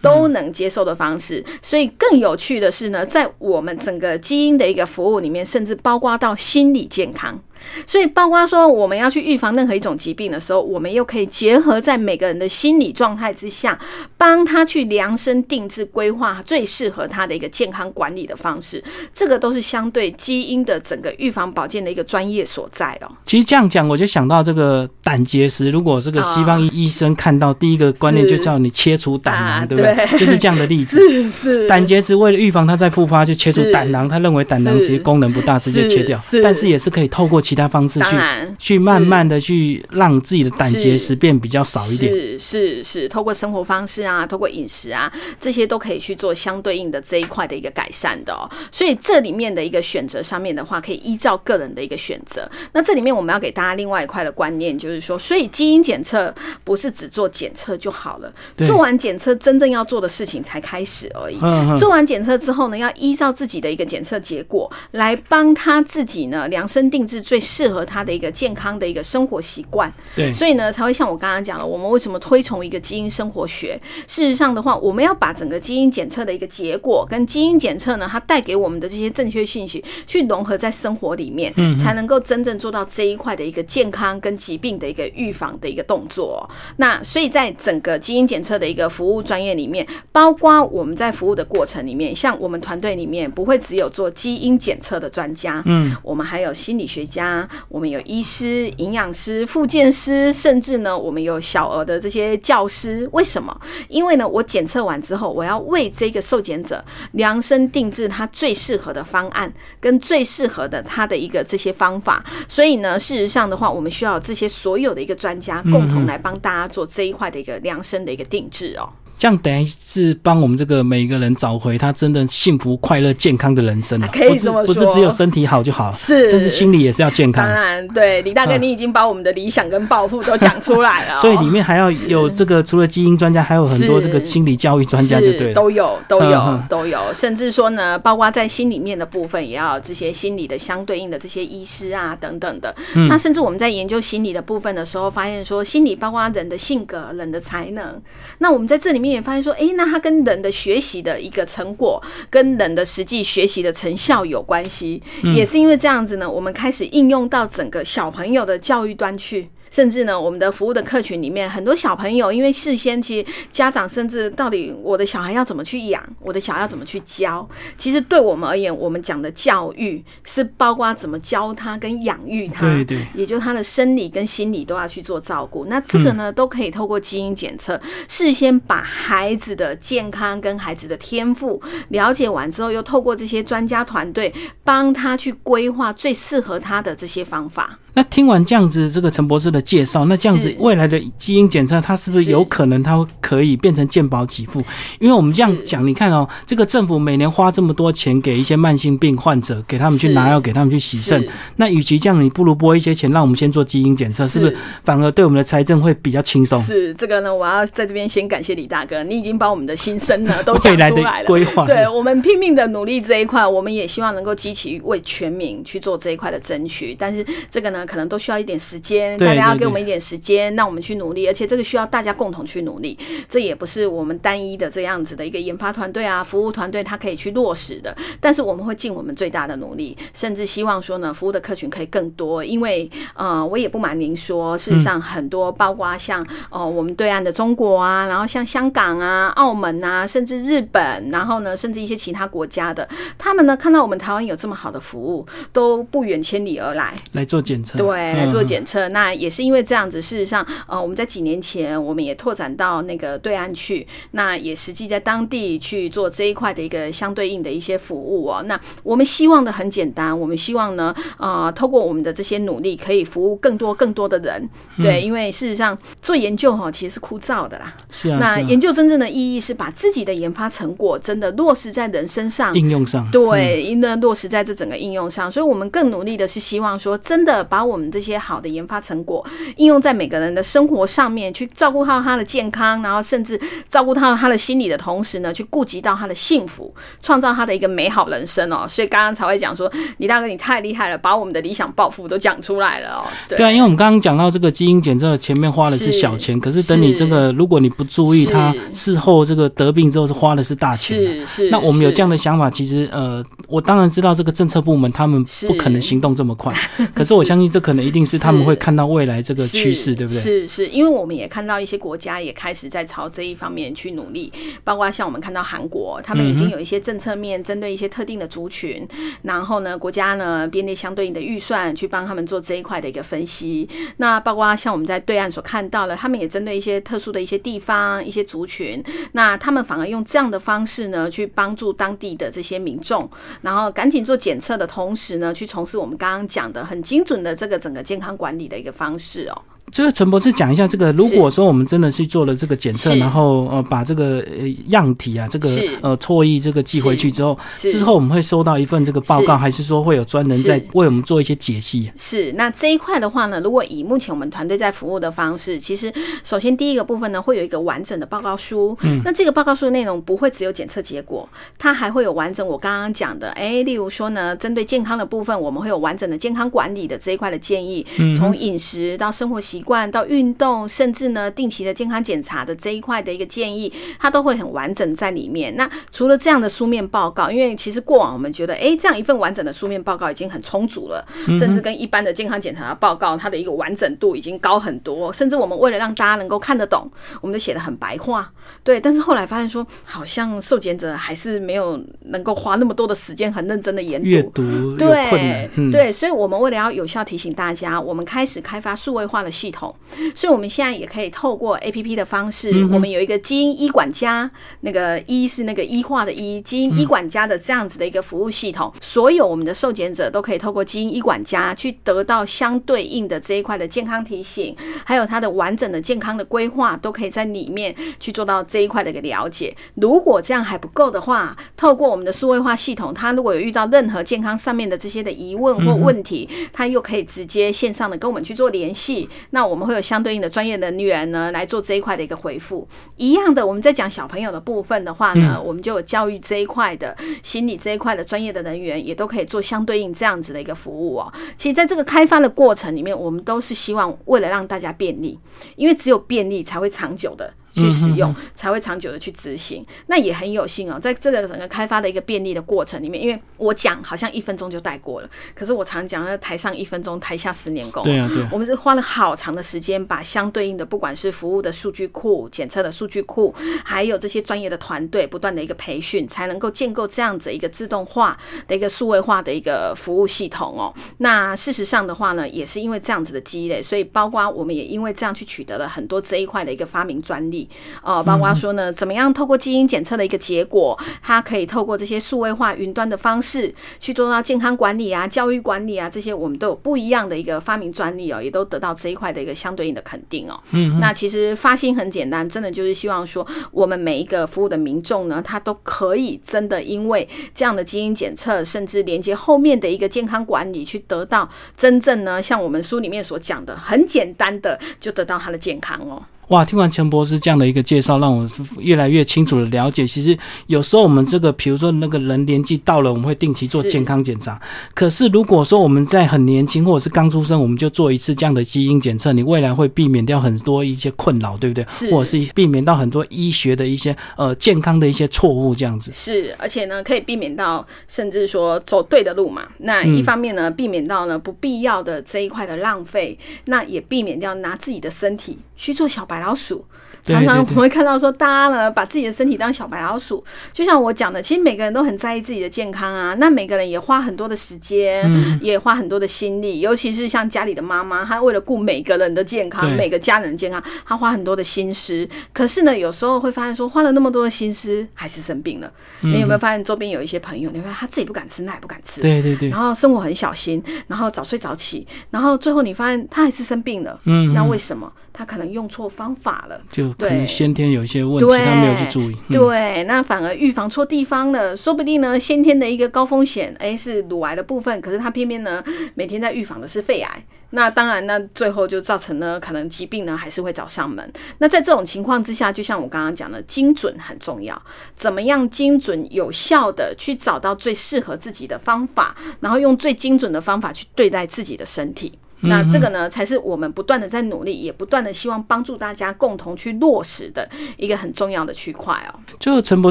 [0.00, 7.40] 都能接受的方式，所以更有趣的是呢，在我们整个基因的一个服务里面，甚至包括到心理健康。
[7.86, 13.78] 所以，包括说我们要去预防任何一种疾病的时候，我们又可以结合在每个人的心理状态之下，
[14.16, 18.82] 帮他去量身定制规划最适合他的一个健康管理的方式。
[19.12, 23.10] 这个都是相对基因的整个预防保健的一个专业所在哦。
[23.26, 25.70] 其实这样讲，我就想到这个胆结石。
[25.70, 30.18] 如果这个西方医生看到第一个观念，就叫你切除胆囊，对不对？
[30.18, 30.96] 就是这样的例子。
[31.08, 31.66] 是是。
[31.66, 34.08] 胆结石为了预防它再复发，就切除胆囊。
[34.08, 36.20] 他认为胆囊其实功能不大，直接切掉。
[36.42, 38.16] 但是也是可以透过其他方式去
[38.58, 48.48] 去慢慢的去让自己的胆结石变比较少一点，是是是，透过生活方式啊，透过饮食啊，这些都可以去做相对应的这一块的一个改善的哦。
[48.72, 52.48] 所以这里面的一个选择上面的话，可以依照个人的一个选择。
[52.72, 58.32] 那这里面我们要给大家另外一块的观念，就是说，所以基因检测不是只做检测就好了，
[58.66, 61.38] 做完检测真正要做的事情才开始而已。
[61.78, 67.84] 做完检测之后呢，要依照自己的一个检测结果来帮他自己呢量身定制最适合。
[67.84, 73.78] 他的一个健康的一个生活习惯，对，所以呢才会像我刚刚讲了，我们为什么推崇一个基因生活学？
[74.08, 86.48] 事实上的话，我们要把整个基因检测的一个结果跟基因检测呢，它带给我们的这些正确信息，去融合在生活里面，嗯，才能够真正做到这一块的一个健康跟疾病的一个预防的一个动作。
[86.78, 97.33] 那所以在整个基因检测的一个服务专业里面，包括我们在服务的过程里面，像我们团队里面不会只有做基因检测的专家，嗯，我们还有心理学家。
[97.68, 103.08] 我们有医师、营养师、复健师，甚至呢，我们有小额的这些教师。
[103.12, 103.58] 为什么？
[103.88, 112.24] 因为呢，我检测完之后，我要为这个受检者量身定制他最适合的方案，跟最适合的他的一个这些方法。
[112.48, 118.88] 所以呢，事实上的话，我们需要这些所有的一个专家共同来帮大家做这一块的一个量身的一个定制哦。
[119.18, 124.08] 这样等于是帮我们这个每一个人找回他真的幸福、快乐、健康的人生了。
[124.12, 127.44] 可以这么说，不是只有身体好就好，是，但是心理也是要健康。
[127.44, 131.18] 当然，对李大哥，你已经把我们的理想跟抱负都讲出来了。
[131.22, 137.00] 所以里面还要有这个，除了基因专家，还有很多这个心理教育专家，就对，都有，都有，都有。
[137.14, 142.74] 甚至说呢，包括在心里面的部分，也要这些心理的相对应的这些医师啊等等的。
[143.08, 148.00] 那甚至我们在研究心理的部分的时候，发现说，心理包括人的性格、人的才能。
[148.38, 155.02] 那我们在这里面也发现说，哎，那它跟人的学习的一个成果，跟人的实际学习的成效有关系，
[155.34, 159.48] 也是因为这样子呢，我们开始应用到整个小朋友的教育端去。
[159.74, 167.44] 甚至呢，我们的服务的客群里面，很多小朋友，因为事先其实家长甚至到底我的小孩要怎么去养，我的小孩要怎么去教，
[167.76, 175.66] 其实对我们而言，我们讲的教育是包括怎么教他跟养育他，对对，也就他的生理跟心理都要去做照顾。
[175.66, 184.32] 那这个呢，都可以透过基因检测，事先把孩子的健康跟孩子的天赋了解完之后，又透过这些专家团队
[184.62, 187.80] 帮他去规划最适合他的这些方法。
[187.96, 194.58] 那听完这样子这个陈博士的介绍，那这样子未来的基因检测，它是不是有可能它可以变成健保给付？
[194.98, 206.60] 因为我们这样讲，你看哦，这个政府每年花这么多钱给一些慢性病患者，给他们去拿药，给他们去洗肾，那与其这样，你不如拨一些钱让我们先做基因检测，是不是反而对我们的财政会比较轻松？
[206.64, 211.26] 是这个呢，我要在这边先感谢李大哥，你已经把我们的心声呢 都讲出来了。
[211.28, 217.83] 规划，对我们拼命的努力这一块，我们也希望能够积极为全民去做这一块的争取，但是这个呢。
[217.86, 222.98] 可能都需要一点时间，大家要给我们一点时间，让我们去努力，而且这个需要大家共同去努力。
[223.28, 227.96] 这也不是我们单一的这样子的一个研发团队啊、服务团队，他可以去落实的。
[228.20, 232.44] 但是我们会尽我们最大的努力，甚至希望说呢，服务的客群可以更多。
[232.44, 247.73] 因为呃，我也不瞒您说，事实上很多，包括像哦，我们对岸的中国啊，然后像香港啊、澳门啊，甚至日本，然后呢，甚至一些其他国家的，他们呢看到我们台湾有这么好的服务，都不远千里而来来做检测。
[247.76, 250.00] 对，来做检测，那也是因为这样子。
[250.00, 258.42] 事实上，呃，我们在几年前，我们也拓展到那个对岸去，那也实际在当地去做这一块的一个相对应的一些服务哦。
[258.46, 264.48] 那我们希望的很简单，我们希望呢，呃，透过我们的这些努力，可以服务更多更多的人。
[264.76, 267.74] 对，因为事实上做研究哈，其实是枯燥的啦。
[267.90, 268.18] 是啊。
[268.20, 273.10] 那研究真正的意义是把自己的研发成果真的落实在人身上，应用上。
[273.10, 275.32] 对，应该落实在这整个应用上。
[275.32, 279.24] 所以我们更努力的是希望说，真的把把我们这些好的研发成果
[279.56, 288.66] 应用在每个人的生活上面，去照顾到他的健康，然后甚至照顾到他的心理的同时呢，去顾及到他的幸福，创造他的一个美好人生哦。
[288.68, 293.04] 所以刚刚才会讲说，李大哥你太厉害了，把我们的理想抱负都讲出来了哦。
[293.30, 300.98] 对啊，因为我们刚刚讲到这个基因检测前面花的是小钱，可是等你这个如果你不注意，他事后这个得病之后是花的是大钱。
[300.98, 301.50] 是是。
[301.50, 306.54] 那我们有这样的想法，其实呃，我当然知道这个政策部门他们不可能行动这么快，
[306.94, 310.20] 可是我相信这可能一定是他们会看到未来这个趋势，对不对？
[310.20, 314.32] 是是，因为我们也看到一些国家也开始在朝这一方面去努力，
[314.64, 318.84] 包括像我们看到韩国，他们已经有一些政策面针对一些特定的族群，
[319.22, 323.68] 然后呢，国家呢编列相对应的预算去帮他们做这一块的一个分析。
[323.98, 333.08] 那包括像我们在对岸所看到了，他们也针对一些特殊的一些地方、一些族群，那他们反而用这样的方式呢，去帮助当地的这些民众，
[333.42, 339.42] 然后赶紧做检测的同时呢，去从事我们刚刚讲的很精准的这个整个健康管理的一个方式哦。
[339.74, 345.50] 这个陈博士讲一下，这个如果说我们真的去做了这个检测，然后呃把这个呃样体啊，这个
[345.82, 351.90] 呃错意这个寄回去之后，之后我们会收到一份这个报告，还是说会有专人在为我们做一些解析？
[351.96, 358.78] 是，那这一块的话呢，如果以目前我们团队在服务的方式，其实首先第一个部分呢，会有一个完整的报告书。
[358.82, 367.84] 嗯，那这个报告书的内容不会只有检测结果，它还会有完整我刚刚讲的，哎，例如说呢，针对健康的部分，我们会有完整的健康管理的这一块的建议，
[368.16, 369.63] 从饮食到生活习。
[369.64, 375.56] 惯到运动，甚至呢定期的健康检查的这一块的一个建议，它都会很完整在里面。
[375.56, 381.04] 那除了这样的书面报告，因为其实过往我们觉得，哎，这样一份完整的书面报告已经很充足了，
[381.38, 385.12] 甚至跟一般的健康检查的报告，它的一个完整度已经高很多。
[385.12, 386.90] 甚至我们为了让大家能够看得懂，
[387.22, 388.30] 我们都写的很白话。
[388.62, 399.74] 对，但是后来发现说，好像受检者还是没有能够花那么多的时间很认真的研阅读，对，对，所以我们为了要有效提醒大家，我们开始开发数位化的系统，
[400.14, 418.44] 所以我们现在也可以透过 A P P 的方式，我们有一个基因医管家，那个医是那个医化的医，基因医管家的这样子的一个服务系统，所有我们的受检者都可以透过基因医管家去得到相对应的这一块的健康提醒，还有它的完整的健康的规划，都可以在里面去做到。
[418.54, 429.08] 这一块的一个了解，如果这样还不够的话，透过我们的数位化系统，他如果有遇到任何健康上面的这些的疑问或问题，他又可以直接线上的跟我们去做联系。
[429.34, 432.66] 那我们会有相对应的专业人员呢来做这一块的一个回复。
[432.96, 441.12] 一样的，我们在讲小朋友的部分的话呢，我们就有教育这一块的心理这一块的专业的人员，也都可以做相对应这样子的一个服务哦。
[441.36, 445.18] 其实，在这个开发的过程里面，我们都是希望为了让大家便利，
[445.56, 447.34] 因为只有便利才会长久的。
[447.54, 457.84] 去使用才会长久的去执行，那也很有幸哦，在这个整个开发的一个便利的过程里面，因为我讲好像一分钟就带过了，可是我常讲，在台上一分钟，台下十年功。
[457.84, 458.26] 对啊，对。
[458.32, 470.74] 我们是花了好长的时间，把相对应的不管是服务的数据库、检测的数据库，还有这些专业的团队不断的一个培训，才能够建构这样子一个自动化的一个数位化的一个服务系统哦。
[470.98, 477.43] 那事实上的话呢，也是因为这样子的积累，所以包括我们也因为这样去取得了很多这一块的一个发明专利。
[477.82, 490.40] 哦，包括说呢，怎么样透过基因检测的一个结果，它可以透过这些数位化云端的方式去做到健康管理啊、教育管理啊这些，我们都有不一样的一个发明专利哦，也都得到这一块的一个相对应的肯定哦。
[490.52, 506.02] 嗯，那其实发心很简单，真的就是希望说，我们每一个服务的民众呢，他都可以真的因为这样的基因检测，甚至连接后面的一个健康管理，去得到真正呢，像我们书里面所讲的，很简单的就得到他的健康哦。
[506.28, 509.86] 哇，听完陈博士这样的一个介绍，让我越来越清楚的了解。
[509.86, 514.40] 其实有时候我们这个，比如说那个人年纪到了，我们会定期做健康检查。
[514.74, 521.64] 可是如果说我们在很年轻或者是刚出生，我们就做一次这样的基因检测，你未来会避免掉很多一些困扰，对不对？
[521.68, 525.90] 是，或者是避免到很多医学的一些呃健康的一些错误，这样子。
[525.92, 529.42] 是，而且呢，可以避免到甚至说走对的路嘛。
[529.58, 536.20] 那一方面呢，避免到呢不必要的这一块的浪费，那也避免掉拿自己的身体去做小白。
[536.20, 536.66] 老鼠。
[537.04, 543.14] 常常我们会看到说，大家呢把自己的身体当小白老鼠，就像我讲的，其实每个人都很在意自己的健康啊。
[543.18, 552.08] 那每个人也花很多的时间，也花很多的心力，尤其是像家里的妈妈，她为了顾每个人的健康，每个家人的健康，她花很多的心思。
[552.32, 555.70] 可是呢，有时候会发现说，花了那么多的心思，还是生病了。
[556.00, 564.00] 你有没有发现周边有一些朋友，你看他自己不敢吃，那也不敢吃，对对对，然后生活很小心，然后早睡早起，然后最后你发现他还是生病了。
[564.04, 564.92] 嗯，那为什么？
[565.16, 569.16] 他可能能用错方法了，就可能先天有一些问题，他没有去注意。
[569.28, 575.62] 对，那反而预防错地方了，说不定呢，先天的一个高风险，哎，是乳癌的部分，可是他偏偏呢，
[575.94, 577.24] 每天在预防的是肺癌。
[577.50, 581.08] 那当然，那最后就造成了可能疾病呢还是会找上门。
[581.38, 584.60] 那在这种情况之下，就像我刚刚讲的，精准很重要，
[584.96, 592.18] 怎么样精准有效的去找到最适合自己的方法，然后用最精准的方法去对待自己的身体。
[592.44, 599.18] 那这个呢，才是我们不断的在努力，也不断的希望帮助大家共同去落实的一个很重要的区块哦。
[599.38, 599.90] 就陈博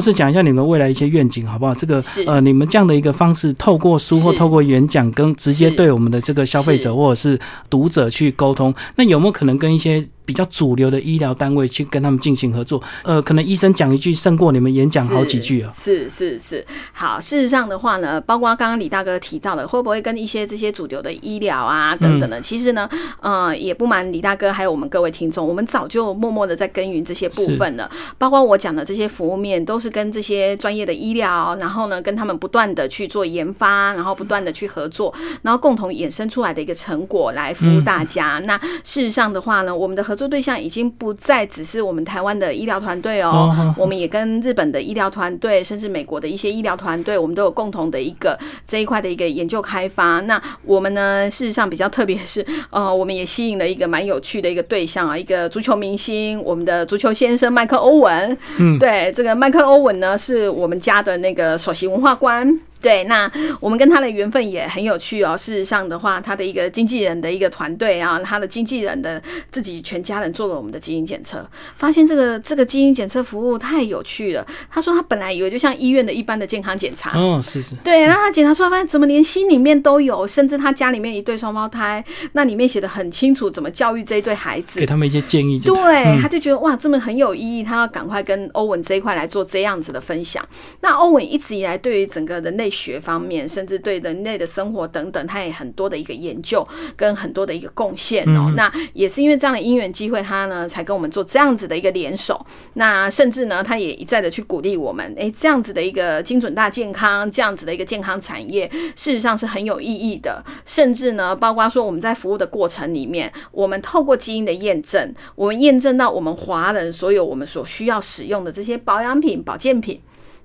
[0.00, 1.74] 士讲一下你们未来一些愿景好不好？
[1.74, 7.38] 这个呃，你们这样的一个方式，透过书或透过演讲，跟直接对我们的这个消费者或者是
[7.68, 10.06] 读者去沟通，那有没有可能跟一些？
[10.24, 15.72] 比较主流的医疗单位去跟他们进行合作，呃，可能医生讲一句胜过你们演讲好几句啊。
[15.78, 22.88] 是是是，好，事实上的话呢，包括刚刚李大哥提到的，会不会跟一些这些主流的医疗啊等等的，其实呢，
[23.20, 27.90] 呃，也不瞒李大哥还有我们各位听众，我们早就默默的在耕耘这些部分了。
[28.16, 35.12] 包括我讲的这些服务面，都是跟这些专业的医疗，然后呢，跟他们不断的去做研发，然后不断的去合作，
[35.42, 38.40] 然后共同衍生出来的一个成果来服务大家。
[38.46, 50.20] 那事实上的话呢，我们的合合作对象已经不再只是我们台湾的医疗团队哦，我们也跟日本的医疗团队，甚至美国的一些医疗团队，我们都有共同的一个这一块的一个研究开发。
[50.20, 58.38] 那我们呢，事实上比较特别是，呃，我们也吸引了一个蛮有趣的一个对象啊，一个足球明星，我们的足球先生麦克欧文。
[58.58, 62.56] 嗯，对，这个麦克欧文呢，是我们家的那个首席文化官。
[62.84, 63.30] 对，那
[63.60, 65.34] 我们跟他的缘分也很有趣哦。
[65.34, 69.20] 事实上的话，他的一个经纪人的一个团队啊，他的经纪人的
[69.50, 74.46] 自己全家人做了我们的基因检测，发现这个这个基因检测服务太有趣了。
[74.70, 85.58] 他说他本来以为就像医院的一般的健康检查，哦，是是，对，然后他检查出来发现怎么连心里面都有，甚至他家里面一对双胞胎，那里面写的很清楚怎么教育这一对孩子，给他们一些建议。
[85.58, 90.46] 对，他就觉得哇，这么很有意义，他要赶快跟欧文这一块来做这样子的分享。
[90.82, 92.73] 那欧文一直以来对于整个人类。
[92.74, 96.66] 学方面，甚至对人类的生活等等，他也很多的一个研究
[96.96, 98.52] 跟很多的一个贡献哦。
[98.56, 102.44] 那也是因为这样的因缘机会，他呢才跟我们做这样子的一个联手。
[102.74, 110.44] 那甚至呢，他也一再的去鼓励我们，诶，这样子的一个精准大健康，这样子的一个健康产业，事实上是很有意义的。
[110.66, 120.00] 甚至呢，包括说我们在服务的过程里面，我们透过基因的验证，我们验证到我们华人所有我们所需要使用的这些保养品、保健品。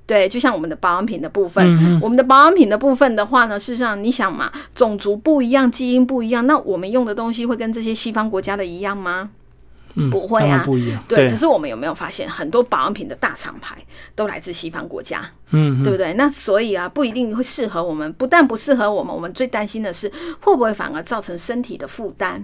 [0.09, 9.29] 对，就像我们的保养品的部分，我们的保养品的部分的话呢，事实上你想嘛，种族不一样，基因不一样，那我们用的东西会跟这些西方国家的一样吗？
[10.09, 11.03] 不会啊，不一样。
[11.07, 13.77] 对，可是我们有没有发现，很多保养品的大厂牌
[14.15, 15.29] 都来自西方国家？
[15.51, 16.13] 嗯，对不对？
[16.13, 18.11] 那所以啊，不一定会适合我们。
[18.13, 22.43] 不但不适合我们，我们最担心的是会不会反而造成身体的负担。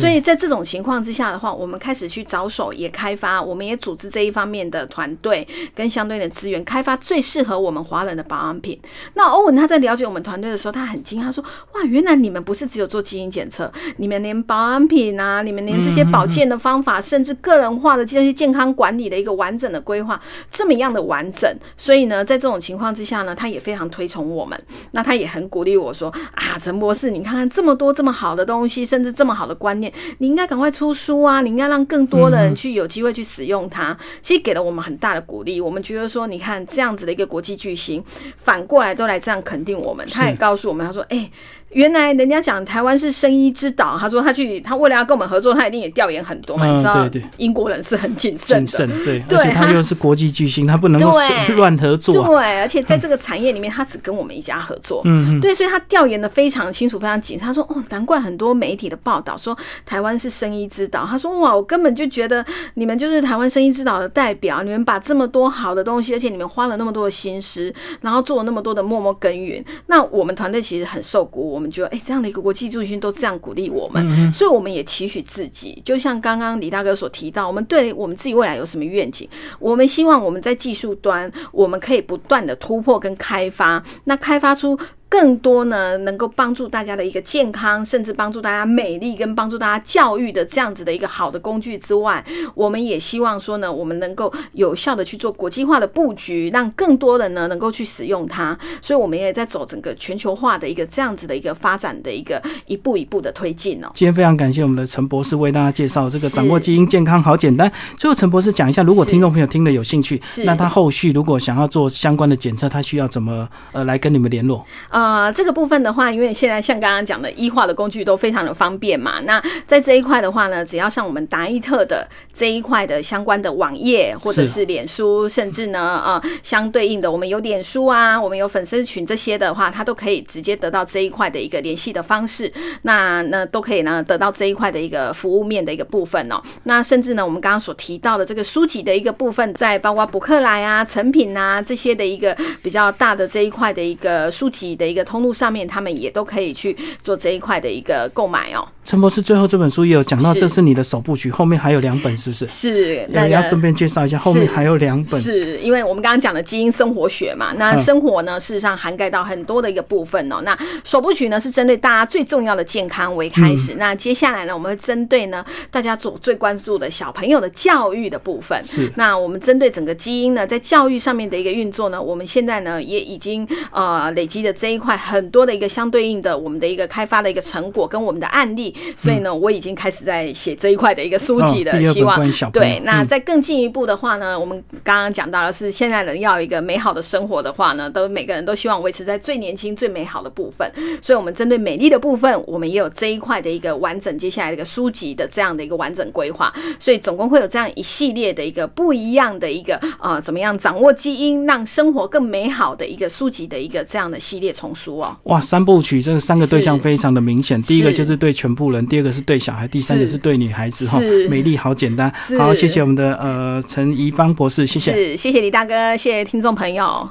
[0.00, 8.78] 所以在这种情况之下的话，我们开始去着手也开发，我们也组织这一方面的团队跟相对的资源，开发最适合我们华人的保养品。
[9.14, 11.42] 那欧文他在了解我们团队的时候，他很惊讶说
[11.74, 20.18] ：“哇，原来你们不是只有做基因检测，你们连保养品啊，你们连这些保健的方法。”甚至个人化的这些健康管理的一个完整的规划，
[20.50, 24.60] 这么样的完整，所以呢，在这种情况之下呢，他也非常推崇我们。
[24.90, 31.40] 那他也很鼓励我说：“啊，陈博士，你看看这么多这么好的东西，甚至这么好的观念，你应该赶快出书啊！
[31.40, 35.60] 你应该让更多的人去有机会去使用它。”其实给了我们很大的鼓励。
[35.60, 38.02] 我们觉得说，你看这样子的一个国际巨星，
[38.36, 40.04] 反过来都来这样肯定我们。
[40.10, 41.30] 他也告诉我们，他说：“哎。”
[41.72, 47.08] 原来人家讲台湾是生医之岛，他说他去，他为了要跟我们合作，他一定也调研很多嘛，你知道？
[47.38, 51.12] 英国人是很谨慎的，对，而且他又是国际巨星，他不能够
[51.56, 52.24] 乱合作。
[52.26, 55.02] 对，而且在这个产业里面，他只跟我们一家合作。
[55.04, 57.46] 嗯，对，所以他调研的非常清楚，非常谨慎。
[57.46, 59.56] 他说：“哦，难怪很多媒体的报道说
[59.86, 62.44] 台湾是生医之岛。”他说：“哇，我根本就觉得
[62.74, 69.64] 你们就是台湾生医之岛的代表，你们把这么多好的东西，而且你们花了那么多的心思，然后做了那么多的默默耕耘。
[69.86, 79.28] 那我们团队其实很受鼓舞，我们觉得，哎。”这样的一个国际中心都这样鼓励我们，所以我们也期许自己，就像刚刚李大哥所提到，我们对我们自己未来有什么愿景？
[79.60, 84.76] 我们希望我们在技术端，我们可以不断的突破跟开发，那开发出。
[85.12, 98.58] 更多呢，能够帮助大家的一个健康，甚至帮助大家美丽，跟帮助大家教育的这样子的一个好的工具之外，我们也希望说呢，我们能够有效的去做国际化的布局，让更多人呢能够去使用它。
[98.80, 103.90] 所以，我们也在走整个全球化的一个这样子的一个发展的一个一步一步的推进哦。
[103.94, 107.70] 今天非常感谢我们的陈博士为大家介绍这个掌握基因健康好简单。
[107.98, 114.64] 最后，陈博士讲一下，如果听众朋友听了有兴趣，那他后续如果想要做相关的检测，他需要怎么呃来跟你们联络？
[114.88, 115.01] 呃。
[115.02, 119.18] 呃，这个部分的话，因为现在像刚刚讲的，医化的工具都非常的方便嘛。
[119.24, 132.52] 那在这一块的话呢，只要上我们达伊特的这一块的相关的网页，或者是脸书，甚至呢，呃，相对应的，我们有脸书啊，我们有粉丝群这些的话，它都可以直接得到这一块的一个联系的方式。
[132.82, 136.40] 那那都可以呢，得到这一块的一个服务面的一个部分哦。
[136.62, 148.68] 那甚至呢，我们刚刚所提到的这个书籍的一个部分，在包括博客来啊、成品啊这些的一个比较大的这一块的一个书籍的一个通路上面，他们也都可以去做这一块的一个购买哦。
[148.84, 152.46] 陈博士最后这本书也有讲到，这是你的首部曲，后面还有两本，是不是？
[152.48, 155.18] 是，那要顺便介绍一下，后面还有两本。
[155.20, 160.42] 是因为我们刚刚讲的基因生活学嘛，那生活呢，事实上涵盖到很多的一个部分哦。
[160.42, 168.60] 那首部曲呢，是针对大家最重要的健康为开始，那接下来呢，我们会针对呢大家所最关注的小朋友的教育的部分。
[168.64, 178.71] 是，那我们针对整个基因呢，在教育上面的一个运作呢，我们现在呢也已经呃累积的这一块很多的一个相对应的我们的一个开发的一个成果跟我们的案例。
[178.96, 181.72] 所以呢，我已经开始在写这一块的一个书籍了。
[181.92, 182.18] 希望
[182.52, 190.70] 对，那再更进一步的话呢，我们刚刚讲到的是，现在人要一个美好的生活的话呢，都每个人都希望维持在最年轻、最美好的部分。
[191.02, 196.52] 所以，我们针对美丽的部分，我们也有这一块的一个完整接下来的一个书籍的这样的一个完整规划。
[196.78, 205.16] 所以，总共会有这样一系列的一个不一样的一个呃，怎么样掌握基因，让生活更美好的一个书籍的一个这样的系列丛书哦。
[205.24, 211.00] 哇，三部曲这三个对象非常的明显，第一个就是对全部人，第二个是对小孩，第三个是对女孩子哈。
[211.28, 217.08] 美丽好简单，好，谢谢我们的呃陈怡芳博士，谢谢，是谢谢李大哥，谢谢听众朋友。